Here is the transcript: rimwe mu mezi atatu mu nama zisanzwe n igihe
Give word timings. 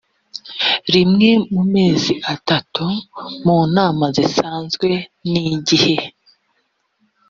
rimwe 0.93 1.29
mu 1.53 1.61
mezi 1.73 2.13
atatu 2.35 2.85
mu 3.43 3.57
nama 3.75 4.05
zisanzwe 4.15 4.89
n 5.31 5.33
igihe 5.53 5.95